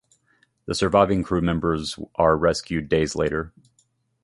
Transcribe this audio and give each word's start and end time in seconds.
The 0.65 0.73
surviving 0.73 1.21
crew 1.21 1.41
members 1.41 1.99
are 2.15 2.35
rescued 2.35 2.89
days 2.89 3.15
later. 3.15 3.53